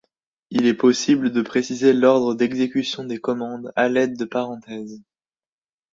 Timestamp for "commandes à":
3.19-3.87